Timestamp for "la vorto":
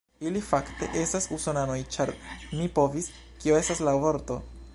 3.91-4.43